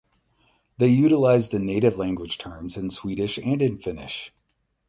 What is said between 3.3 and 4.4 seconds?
and in Finnish.